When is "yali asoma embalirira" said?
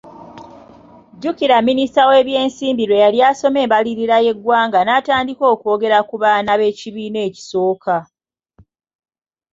3.03-4.17